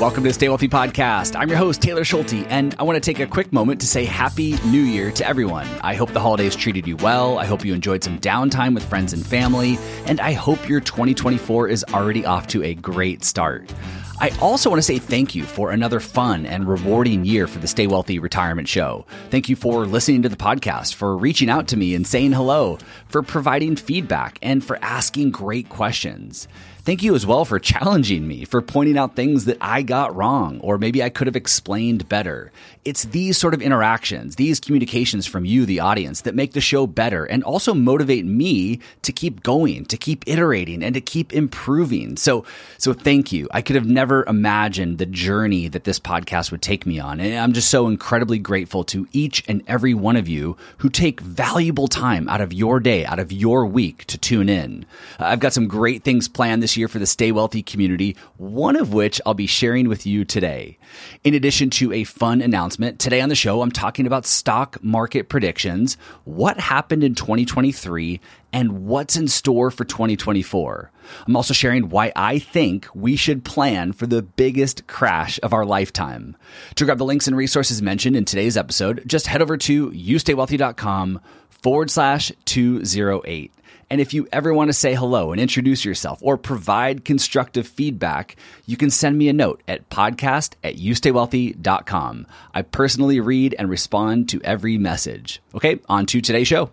[0.00, 1.36] Welcome to the Stay Wealthy Podcast.
[1.38, 4.04] I'm your host, Taylor Schulte, and I want to take a quick moment to say
[4.04, 5.68] Happy New Year to everyone.
[5.80, 7.38] I hope the holidays treated you well.
[7.38, 11.68] I hope you enjoyed some downtime with friends and family, and I hope your 2024
[11.68, 13.72] is already off to a great start.
[14.20, 17.68] I also want to say thank you for another fun and rewarding year for the
[17.68, 19.06] Stay Wealthy Retirement Show.
[19.30, 22.78] Thank you for listening to the podcast, for reaching out to me and saying hello,
[23.08, 26.48] for providing feedback, and for asking great questions.
[26.84, 30.58] Thank you as well for challenging me, for pointing out things that I got wrong,
[30.62, 32.50] or maybe I could have explained better.
[32.84, 36.88] It's these sort of interactions, these communications from you, the audience, that make the show
[36.88, 42.16] better and also motivate me to keep going, to keep iterating, and to keep improving.
[42.16, 42.44] So,
[42.78, 43.46] so thank you.
[43.52, 47.20] I could have never imagined the journey that this podcast would take me on.
[47.20, 51.20] And I'm just so incredibly grateful to each and every one of you who take
[51.20, 54.84] valuable time out of your day, out of your week to tune in.
[55.20, 58.92] I've got some great things planned this year for the Stay Wealthy community, one of
[58.92, 60.78] which I'll be sharing with you today.
[61.24, 65.28] In addition to a fun announcement, today on the show, I'm talking about stock market
[65.28, 68.20] predictions, what happened in 2023,
[68.52, 70.90] and what's in store for 2024.
[71.26, 75.64] I'm also sharing why I think we should plan for the biggest crash of our
[75.64, 76.36] lifetime.
[76.76, 81.20] To grab the links and resources mentioned in today's episode, just head over to youstaywealthy.com
[81.62, 83.52] forward slash 208.
[83.92, 88.36] And if you ever want to say hello and introduce yourself or provide constructive feedback,
[88.64, 92.26] you can send me a note at podcast at youstaywealthy.com.
[92.54, 95.42] I personally read and respond to every message.
[95.54, 96.70] Okay, on to today's show.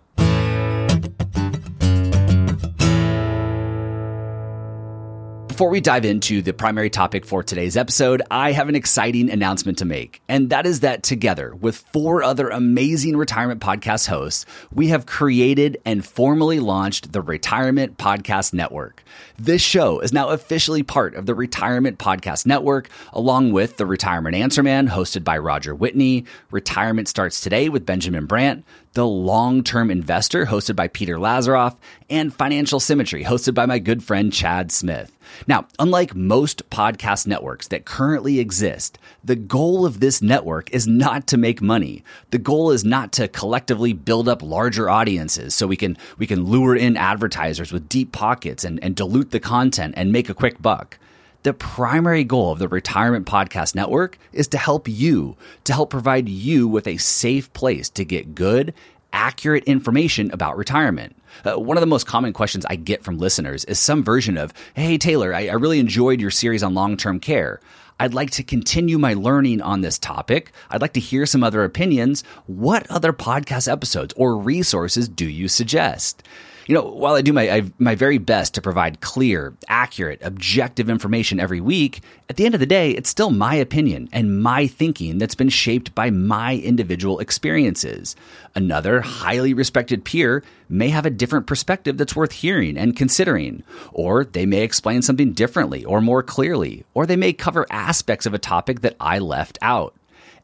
[5.60, 9.76] Before we dive into the primary topic for today's episode, I have an exciting announcement
[9.76, 10.22] to make.
[10.26, 15.76] And that is that together with four other amazing retirement podcast hosts, we have created
[15.84, 19.04] and formally launched the Retirement Podcast Network.
[19.38, 24.36] This show is now officially part of the Retirement Podcast Network, along with the Retirement
[24.36, 29.90] Answer Man, hosted by Roger Whitney, Retirement Starts Today with Benjamin Brandt, the Long Term
[29.90, 31.76] Investor, hosted by Peter Lazaroff,
[32.08, 35.18] and Financial Symmetry, hosted by my good friend Chad Smith.
[35.46, 41.26] Now, unlike most podcast networks that currently exist, the goal of this network is not
[41.28, 42.04] to make money.
[42.30, 46.44] The goal is not to collectively build up larger audiences so we can we can
[46.44, 50.60] lure in advertisers with deep pockets and, and dilute the content and make a quick
[50.60, 50.98] buck.
[51.42, 56.28] The primary goal of the Retirement Podcast Network is to help you, to help provide
[56.28, 58.74] you with a safe place to get good,
[59.12, 61.16] accurate information about retirement.
[61.44, 64.52] Uh, one of the most common questions I get from listeners is some version of,
[64.74, 67.60] Hey, Taylor, I, I really enjoyed your series on long term care.
[68.00, 70.52] I'd like to continue my learning on this topic.
[70.70, 72.24] I'd like to hear some other opinions.
[72.46, 76.22] What other podcast episodes or resources do you suggest?
[76.70, 80.88] You know, while I do my I, my very best to provide clear, accurate, objective
[80.88, 84.68] information every week, at the end of the day, it's still my opinion and my
[84.68, 88.14] thinking that's been shaped by my individual experiences.
[88.54, 94.24] Another highly respected peer may have a different perspective that's worth hearing and considering, or
[94.24, 98.38] they may explain something differently or more clearly, or they may cover aspects of a
[98.38, 99.92] topic that I left out.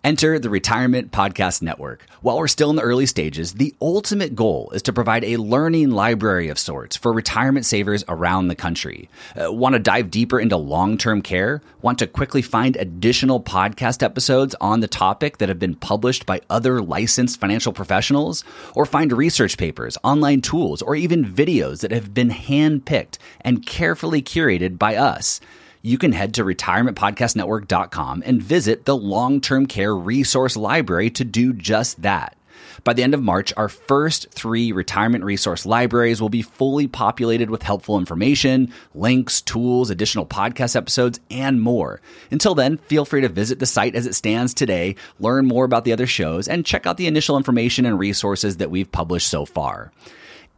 [0.06, 2.06] Enter the Retirement Podcast Network.
[2.20, 5.90] While we're still in the early stages, the ultimate goal is to provide a learning
[5.90, 9.10] library of sorts for retirement savers around the country.
[9.34, 11.60] Uh, want to dive deeper into long term care?
[11.82, 16.40] Want to quickly find additional podcast episodes on the topic that have been published by
[16.48, 18.44] other licensed financial professionals?
[18.76, 24.22] Or find research papers, online tools, or even videos that have been handpicked and carefully
[24.22, 25.40] curated by us?
[25.86, 31.52] You can head to retirementpodcastnetwork.com and visit the long term care resource library to do
[31.52, 32.36] just that.
[32.82, 37.50] By the end of March, our first three retirement resource libraries will be fully populated
[37.50, 42.00] with helpful information, links, tools, additional podcast episodes, and more.
[42.30, 45.84] Until then, feel free to visit the site as it stands today, learn more about
[45.84, 49.44] the other shows, and check out the initial information and resources that we've published so
[49.44, 49.92] far.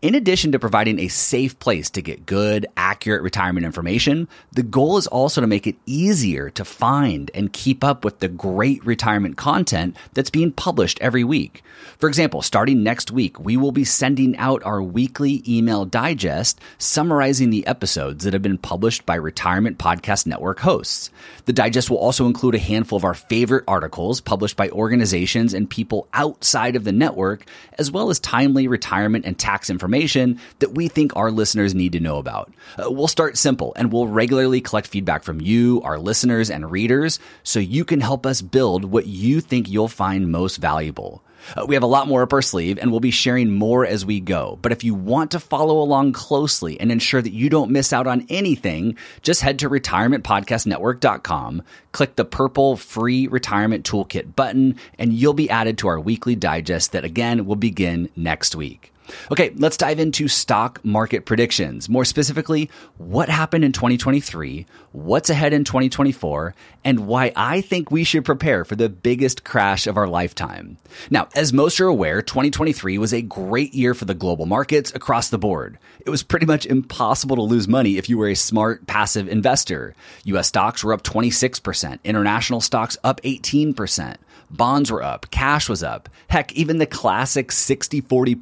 [0.01, 4.97] In addition to providing a safe place to get good, accurate retirement information, the goal
[4.97, 9.37] is also to make it easier to find and keep up with the great retirement
[9.37, 11.65] content that's being published every week.
[11.99, 17.51] For example, starting next week, we will be sending out our weekly email digest summarizing
[17.51, 21.11] the episodes that have been published by Retirement Podcast Network hosts.
[21.47, 25.69] The digest will also include a handful of our favorite articles published by organizations and
[25.69, 27.47] people outside of the network,
[27.81, 31.93] as well as timely retirement and tax information information that we think our listeners need
[31.93, 32.53] to know about.
[32.77, 37.19] Uh, we'll start simple and we'll regularly collect feedback from you, our listeners, and readers
[37.43, 41.23] so you can help us build what you think you'll find most valuable.
[41.57, 44.05] Uh, we have a lot more up our sleeve and we'll be sharing more as
[44.05, 44.59] we go.
[44.61, 48.07] But if you want to follow along closely and ensure that you don't miss out
[48.07, 51.63] on anything, just head to retirementpodcastnetwork.com,
[51.93, 56.93] click the purple free retirement toolkit button, and you'll be added to our weekly digest
[56.93, 58.93] that again will begin next week.
[59.31, 61.89] Okay, let's dive into stock market predictions.
[61.89, 68.05] More specifically, what happened in 2023, what's ahead in 2024, and why I think we
[68.05, 70.79] should prepare for the biggest crash of our lifetime.
[71.11, 75.29] Now, as most are aware, 2023 was a great year for the global markets across
[75.29, 75.79] the board.
[76.05, 79.95] It was pretty much impossible to lose money if you were a smart passive investor.
[80.25, 84.17] US stocks were up 26%, international stocks up 18%.
[84.51, 86.09] Bonds were up, cash was up.
[86.29, 88.35] Heck, even the classic 60 40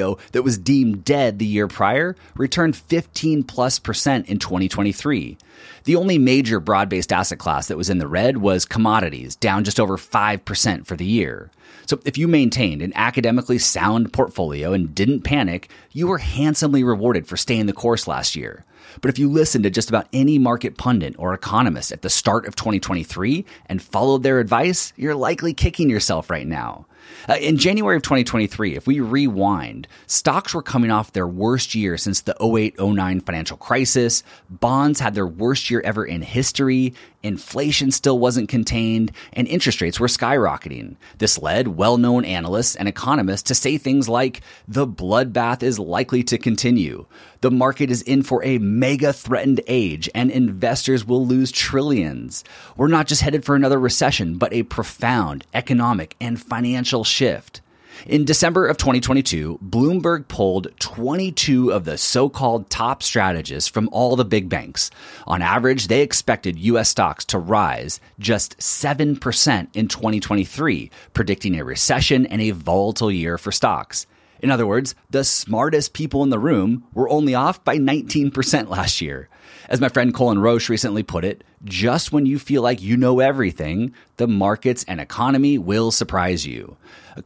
[0.00, 5.36] portfolio that was deemed dead the year prior returned 15 plus percent in 2023.
[5.84, 9.64] The only major broad based asset class that was in the red was commodities, down
[9.64, 11.50] just over 5% for the year.
[11.86, 17.26] So if you maintained an academically sound portfolio and didn't panic, you were handsomely rewarded
[17.26, 18.64] for staying the course last year.
[19.00, 22.46] But if you listened to just about any market pundit or economist at the start
[22.46, 26.86] of 2023 and followed their advice, you're likely kicking yourself right now.
[27.28, 31.96] Uh, in January of 2023, if we rewind, stocks were coming off their worst year
[31.96, 34.22] since the 08 09 financial crisis.
[34.48, 36.94] Bonds had their worst year ever in history.
[37.22, 40.96] Inflation still wasn't contained, and interest rates were skyrocketing.
[41.18, 46.22] This led well known analysts and economists to say things like, the bloodbath is likely
[46.24, 47.04] to continue.
[47.42, 52.44] The market is in for a mega threatened age, and investors will lose trillions.
[52.76, 57.62] We're not just headed for another recession, but a profound economic and financial shift.
[58.06, 64.16] In December of 2022, Bloomberg polled 22 of the so called top strategists from all
[64.16, 64.90] the big banks.
[65.26, 72.26] On average, they expected US stocks to rise just 7% in 2023, predicting a recession
[72.26, 74.06] and a volatile year for stocks.
[74.40, 79.00] In other words, the smartest people in the room were only off by 19% last
[79.00, 79.28] year.
[79.68, 83.20] As my friend Cullen Roche recently put it, just when you feel like you know
[83.20, 86.76] everything, the markets and economy will surprise you.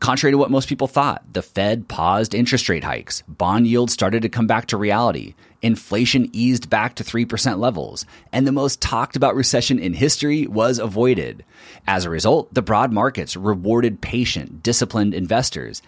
[0.00, 4.22] Contrary to what most people thought, the Fed paused interest rate hikes, bond yields started
[4.22, 9.16] to come back to reality, inflation eased back to 3% levels, and the most talked
[9.16, 11.44] about recession in history was avoided.
[11.87, 15.81] As a result, the broad markets rewarded patient, disciplined investors.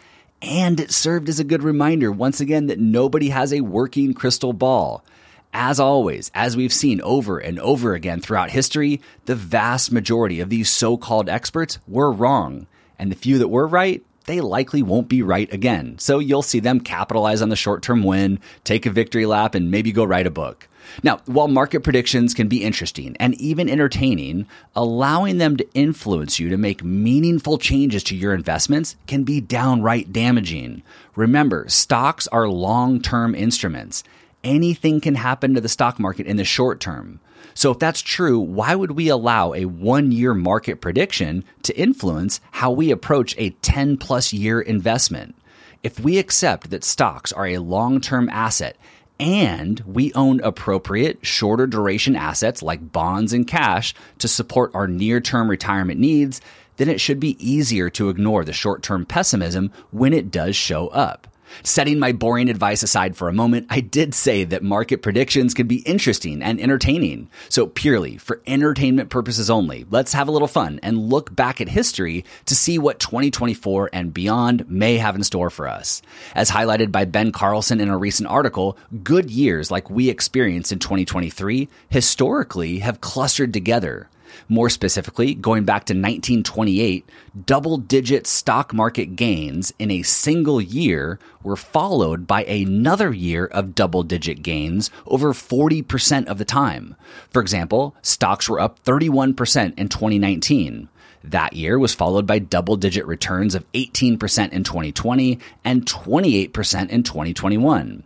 [0.42, 4.52] And it served as a good reminder once again that nobody has a working crystal
[4.52, 5.04] ball.
[5.52, 10.50] As always, as we've seen over and over again throughout history, the vast majority of
[10.50, 12.66] these so called experts were wrong.
[12.98, 15.98] And the few that were right, they likely won't be right again.
[15.98, 19.70] So you'll see them capitalize on the short term win, take a victory lap, and
[19.70, 20.68] maybe go write a book.
[21.02, 26.48] Now, while market predictions can be interesting and even entertaining, allowing them to influence you
[26.48, 30.82] to make meaningful changes to your investments can be downright damaging.
[31.14, 34.04] Remember, stocks are long term instruments
[34.46, 37.20] anything can happen to the stock market in the short term.
[37.52, 42.40] So, if that's true, why would we allow a one year market prediction to influence
[42.52, 45.34] how we approach a 10 plus year investment?
[45.82, 48.76] If we accept that stocks are a long term asset
[49.18, 55.20] and we own appropriate shorter duration assets like bonds and cash to support our near
[55.20, 56.40] term retirement needs,
[56.76, 60.88] then it should be easier to ignore the short term pessimism when it does show
[60.88, 61.26] up.
[61.62, 65.66] Setting my boring advice aside for a moment, I did say that market predictions can
[65.66, 67.28] be interesting and entertaining.
[67.48, 71.68] So, purely for entertainment purposes only, let's have a little fun and look back at
[71.68, 76.02] history to see what 2024 and beyond may have in store for us.
[76.34, 80.78] As highlighted by Ben Carlson in a recent article, good years like we experienced in
[80.78, 84.08] 2023 historically have clustered together.
[84.48, 87.08] More specifically, going back to 1928,
[87.44, 93.74] double digit stock market gains in a single year were followed by another year of
[93.74, 96.96] double digit gains over 40% of the time.
[97.30, 100.88] For example, stocks were up 31% in 2019.
[101.24, 107.02] That year was followed by double digit returns of 18% in 2020 and 28% in
[107.02, 108.04] 2021.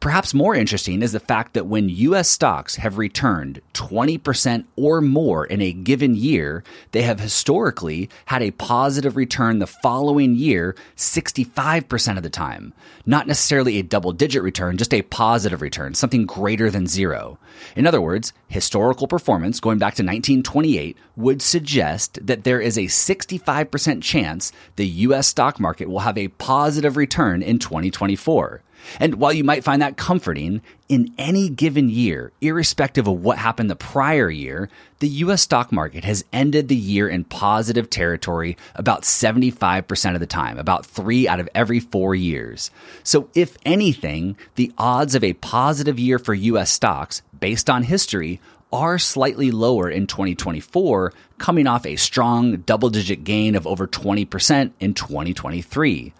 [0.00, 5.46] Perhaps more interesting is the fact that when US stocks have returned 20% or more
[5.46, 6.62] in a given year,
[6.92, 12.74] they have historically had a positive return the following year 65% of the time.
[13.06, 17.38] Not necessarily a double digit return, just a positive return, something greater than zero.
[17.74, 22.82] In other words, historical performance going back to 1928 would suggest that there is a
[22.82, 28.62] 65% chance the US stock market will have a positive return in 2024.
[29.00, 33.70] And while you might find that comforting, in any given year, irrespective of what happened
[33.70, 34.68] the prior year,
[35.00, 40.26] the US stock market has ended the year in positive territory about 75% of the
[40.26, 42.70] time, about three out of every four years.
[43.02, 48.40] So, if anything, the odds of a positive year for US stocks, based on history,
[48.72, 54.72] are slightly lower in 2024, coming off a strong double digit gain of over 20%
[54.80, 56.12] in 2023.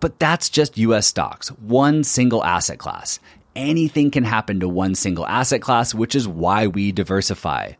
[0.00, 3.18] But that's just US stocks, one single asset class.
[3.58, 7.72] Anything can happen to one single asset class, which is why we diversify.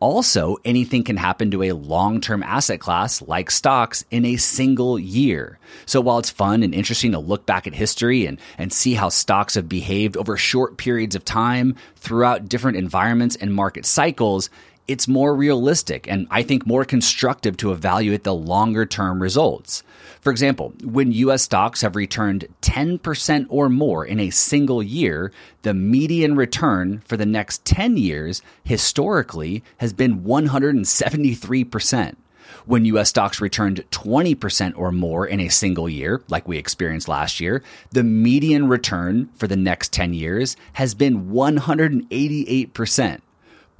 [0.00, 4.98] Also, anything can happen to a long term asset class like stocks in a single
[4.98, 5.60] year.
[5.86, 9.08] So while it's fun and interesting to look back at history and, and see how
[9.08, 14.50] stocks have behaved over short periods of time throughout different environments and market cycles,
[14.90, 19.84] it's more realistic and I think more constructive to evaluate the longer term results.
[20.20, 25.30] For example, when US stocks have returned 10% or more in a single year,
[25.62, 32.16] the median return for the next 10 years historically has been 173%.
[32.66, 37.38] When US stocks returned 20% or more in a single year, like we experienced last
[37.38, 43.20] year, the median return for the next 10 years has been 188%.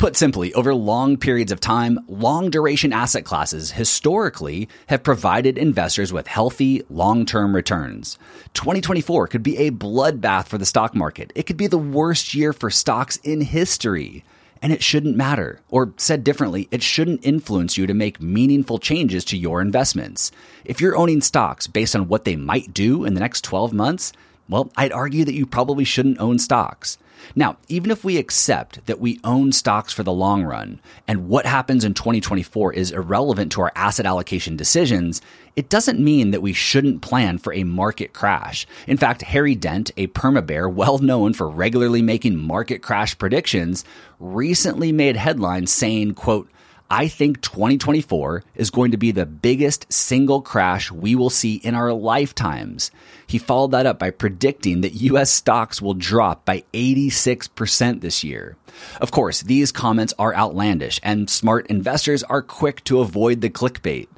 [0.00, 6.10] Put simply, over long periods of time, long duration asset classes historically have provided investors
[6.10, 8.18] with healthy, long term returns.
[8.54, 11.34] 2024 could be a bloodbath for the stock market.
[11.34, 14.24] It could be the worst year for stocks in history.
[14.62, 15.60] And it shouldn't matter.
[15.68, 20.32] Or said differently, it shouldn't influence you to make meaningful changes to your investments.
[20.64, 24.14] If you're owning stocks based on what they might do in the next 12 months,
[24.48, 26.96] well, I'd argue that you probably shouldn't own stocks.
[27.34, 31.46] Now, even if we accept that we own stocks for the long run and what
[31.46, 35.20] happens in 2024 is irrelevant to our asset allocation decisions,
[35.56, 38.66] it doesn't mean that we shouldn't plan for a market crash.
[38.86, 43.84] In fact, Harry Dent, a perma bear well known for regularly making market crash predictions,
[44.18, 46.48] recently made headlines saying, quote,
[46.90, 51.76] I think 2024 is going to be the biggest single crash we will see in
[51.76, 52.90] our lifetimes.
[53.28, 58.56] He followed that up by predicting that US stocks will drop by 86% this year.
[59.00, 64.08] Of course, these comments are outlandish and smart investors are quick to avoid the clickbait.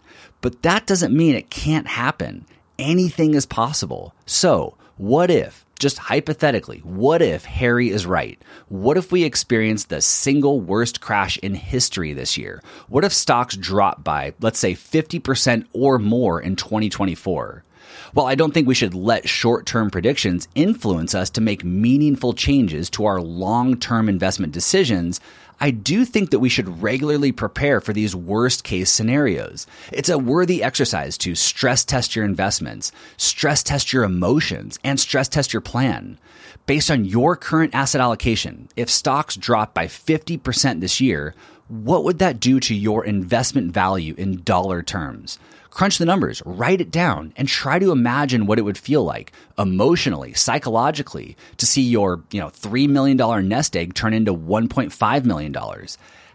[0.41, 2.47] But that doesn't mean it can't happen.
[2.79, 4.15] Anything is possible.
[4.25, 8.41] So, what if just hypothetically, what if Harry is right?
[8.69, 12.63] What if we experience the single worst crash in history this year?
[12.89, 17.65] What if stocks drop by, let's say, 50% or more in 2024?
[18.13, 22.33] While I don't think we should let short term predictions influence us to make meaningful
[22.33, 25.21] changes to our long term investment decisions,
[25.63, 29.69] I do think that we should regularly prepare for these worst case scenarios.
[29.93, 35.29] It's a worthy exercise to stress test your investments, stress test your emotions, and stress
[35.29, 36.19] test your plan.
[36.67, 41.33] Based on your current asset allocation, if stocks drop by 50% this year,
[41.69, 45.39] what would that do to your investment value in dollar terms?
[45.73, 49.33] Crunch the numbers, write it down, and try to imagine what it would feel like
[49.59, 55.57] emotionally, psychologically, to see your, you know, $3 million nest egg turn into $1.5 million.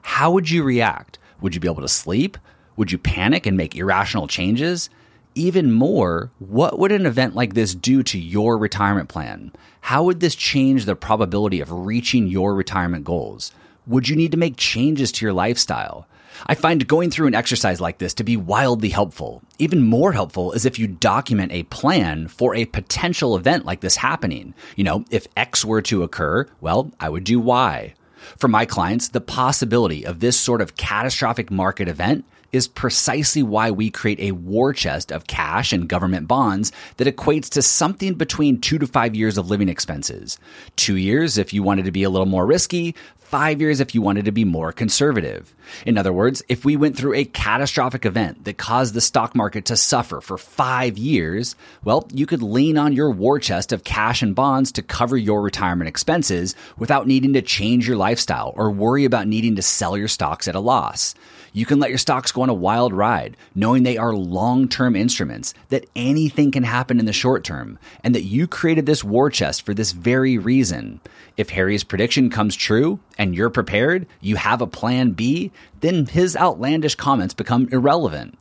[0.01, 1.19] How would you react?
[1.41, 2.37] Would you be able to sleep?
[2.77, 4.89] Would you panic and make irrational changes?
[5.35, 9.51] Even more, what would an event like this do to your retirement plan?
[9.81, 13.51] How would this change the probability of reaching your retirement goals?
[13.85, 16.07] Would you need to make changes to your lifestyle?
[16.45, 19.41] I find going through an exercise like this to be wildly helpful.
[19.59, 23.95] Even more helpful is if you document a plan for a potential event like this
[23.95, 24.53] happening.
[24.75, 27.93] You know, if X were to occur, well, I would do Y.
[28.37, 33.71] For my clients, the possibility of this sort of catastrophic market event is precisely why
[33.71, 38.59] we create a war chest of cash and government bonds that equates to something between
[38.59, 40.39] two to five years of living expenses.
[40.75, 42.95] Two years if you wanted to be a little more risky,
[43.27, 45.53] five years if you wanted to be more conservative.
[45.85, 49.65] In other words, if we went through a catastrophic event that caused the stock market
[49.65, 54.21] to suffer for five years, well, you could lean on your war chest of cash
[54.21, 59.03] and bonds to cover your retirement expenses without needing to change your lifestyle or worry
[59.03, 61.13] about needing to sell your stocks at a loss.
[61.53, 64.95] You can let your stocks go on a wild ride, knowing they are long term
[64.95, 69.29] instruments, that anything can happen in the short term, and that you created this war
[69.29, 70.99] chest for this very reason.
[71.37, 75.51] If Harry's prediction comes true and you're prepared, you have a plan B,
[75.81, 78.37] then his outlandish comments become irrelevant.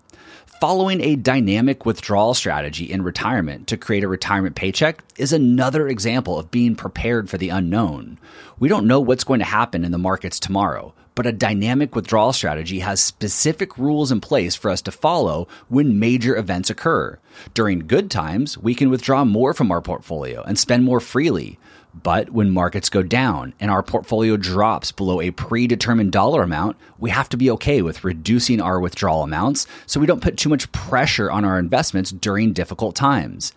[0.60, 6.38] Following a dynamic withdrawal strategy in retirement to create a retirement paycheck is another example
[6.38, 8.18] of being prepared for the unknown.
[8.58, 12.32] We don't know what's going to happen in the markets tomorrow, but a dynamic withdrawal
[12.32, 17.18] strategy has specific rules in place for us to follow when major events occur.
[17.54, 21.58] During good times, we can withdraw more from our portfolio and spend more freely.
[22.02, 27.08] But when markets go down and our portfolio drops below a predetermined dollar amount, we
[27.08, 30.70] have to be okay with reducing our withdrawal amounts so we don't put too much
[30.72, 33.54] pressure on our investments during difficult times.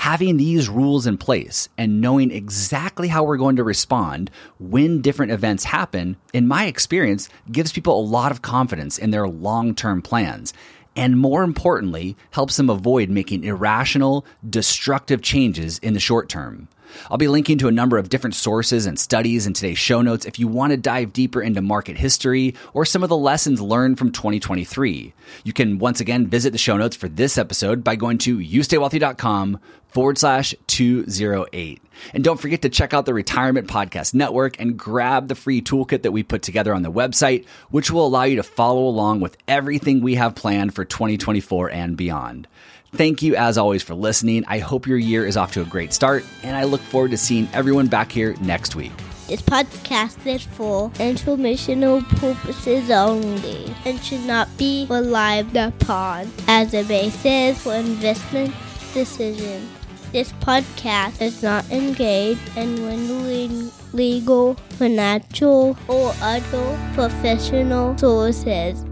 [0.00, 5.30] Having these rules in place and knowing exactly how we're going to respond when different
[5.30, 10.00] events happen, in my experience, gives people a lot of confidence in their long term
[10.00, 10.54] plans
[10.96, 16.68] and more importantly, helps them avoid making irrational, destructive changes in the short term.
[17.10, 20.26] I'll be linking to a number of different sources and studies in today's show notes
[20.26, 23.98] if you want to dive deeper into market history or some of the lessons learned
[23.98, 25.12] from 2023.
[25.44, 29.60] You can once again visit the show notes for this episode by going to youstaywealthy.com
[29.88, 31.82] forward slash 208.
[32.14, 36.02] And don't forget to check out the Retirement Podcast Network and grab the free toolkit
[36.02, 39.36] that we put together on the website, which will allow you to follow along with
[39.46, 42.48] everything we have planned for 2024 and beyond.
[42.92, 44.44] Thank you, as always, for listening.
[44.48, 47.16] I hope your year is off to a great start, and I look forward to
[47.16, 48.92] seeing everyone back here next week.
[49.28, 56.82] This podcast is for informational purposes only and should not be relied upon as a
[56.82, 58.52] basis for investment
[58.92, 59.70] decisions.
[60.10, 68.84] This podcast is not engaged in rendering legal, financial, or other professional sources